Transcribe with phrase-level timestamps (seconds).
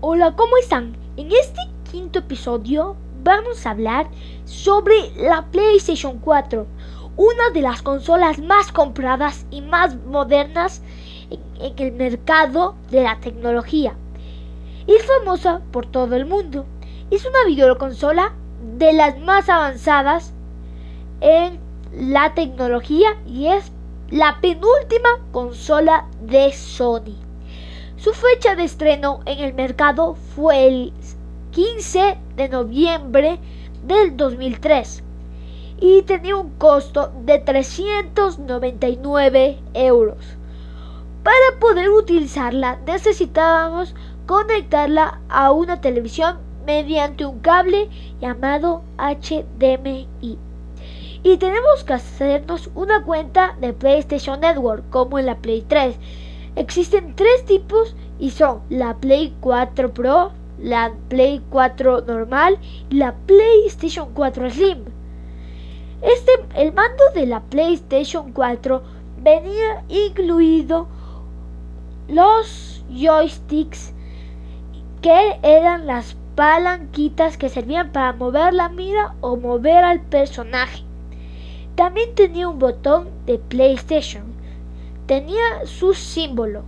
[0.00, 0.96] Hola, ¿cómo están?
[1.16, 4.08] En este quinto episodio vamos a hablar
[4.44, 6.68] sobre la PlayStation 4,
[7.16, 10.82] una de las consolas más compradas y más modernas
[11.30, 13.96] en, el mercado de la tecnología.
[14.86, 16.64] Es famosa por todo el mundo.
[17.10, 18.34] Es una videoconsola
[18.78, 20.32] de las más avanzadas
[21.20, 21.58] en
[21.92, 23.72] la tecnología y es
[24.10, 27.27] la penúltima consola de Sony.
[27.98, 30.92] Su fecha de estreno en el mercado fue el
[31.50, 33.40] 15 de noviembre
[33.82, 35.02] del 2003
[35.80, 40.16] y tenía un costo de 399 euros.
[41.24, 47.88] Para poder utilizarla necesitábamos conectarla a una televisión mediante un cable
[48.20, 50.38] llamado HDMI.
[51.24, 55.98] Y tenemos que hacernos una cuenta de PlayStation Network como en la Play 3
[56.58, 62.58] Existen tres tipos y son la Play 4 Pro, la Play 4 normal
[62.90, 64.78] y la PlayStation 4 Slim.
[66.02, 68.82] Este, el mando de la PlayStation 4
[69.22, 70.88] venía incluido
[72.08, 73.92] los joysticks
[75.00, 80.82] que eran las palanquitas que servían para mover la mira o mover al personaje.
[81.76, 84.37] También tenía un botón de PlayStation
[85.08, 86.62] tenía su símbolo